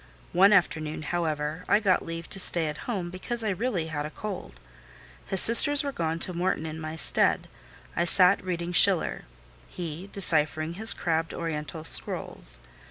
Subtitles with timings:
[0.33, 4.09] One afternoon, however, I got leave to stay at home, because I really had a
[4.09, 4.59] cold.
[5.27, 7.47] His sisters were gone to Morton in my stead:
[7.95, 9.25] I sat reading Schiller;
[9.69, 12.63] he, deciphering his crabbed Oriental scrolls.